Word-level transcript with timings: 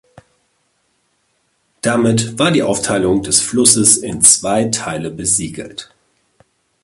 Damit 1.81 2.39
war 2.39 2.49
die 2.49 2.63
Aufteilung 2.63 3.21
des 3.21 3.39
Flusses 3.39 3.97
in 3.97 4.23
zwei 4.23 4.63
Teile 4.63 5.11
besiegelt. 5.11 5.93